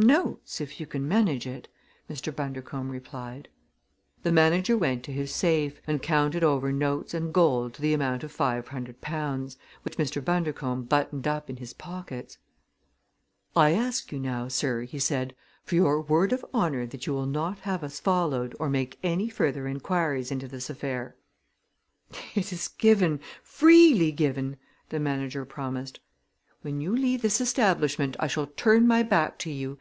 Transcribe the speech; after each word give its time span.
"Notes, 0.00 0.60
if 0.62 0.80
you 0.80 0.86
can 0.86 1.06
manage 1.06 1.46
it," 1.46 1.68
Mr. 2.10 2.34
Bundercombe 2.34 2.90
replied. 2.90 3.48
The 4.22 4.32
manager 4.32 4.76
went 4.76 5.02
to 5.04 5.12
his 5.12 5.34
safe 5.34 5.82
and 5.86 6.00
counted 6.02 6.42
over 6.42 6.72
notes 6.72 7.12
and 7.12 7.32
gold 7.34 7.74
to 7.74 7.82
the 7.82 7.92
amount 7.92 8.24
of 8.24 8.32
five 8.32 8.68
hundred 8.68 9.00
pounds, 9.02 9.58
which 9.82 9.96
Mr. 9.98 10.24
Bundercombe 10.24 10.86
buttoned 10.88 11.26
up 11.28 11.50
in 11.50 11.56
his 11.56 11.74
pockets. 11.74 12.38
"I 13.54 13.72
ask 13.72 14.10
you 14.10 14.18
now, 14.18 14.48
sir," 14.48 14.82
he 14.82 14.98
said, 14.98 15.34
"for 15.64 15.74
your 15.74 16.00
word 16.00 16.32
of 16.32 16.44
honor 16.54 16.86
that 16.86 17.06
you 17.06 17.12
will 17.12 17.26
not 17.26 17.60
have 17.60 17.84
us 17.84 18.00
followed 18.00 18.56
or 18.58 18.70
make 18.70 18.98
any 19.02 19.28
further 19.28 19.68
inquiries 19.68 20.30
into 20.30 20.48
this 20.48 20.70
affair." 20.70 21.16
"It 22.34 22.50
is 22.52 22.68
given 22.68 23.20
freely 23.42 24.10
given!" 24.12 24.56
the 24.88 25.00
manager 25.00 25.44
promised. 25.44 26.00
"When 26.62 26.80
you 26.80 26.96
leave 26.96 27.22
this 27.22 27.40
establishment 27.40 28.16
I 28.18 28.26
shall 28.26 28.46
turn 28.56 28.86
my 28.86 29.02
back 29.02 29.38
to 29.40 29.50
you. 29.50 29.76